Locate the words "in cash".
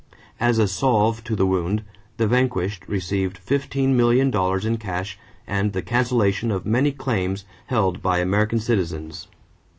4.65-5.15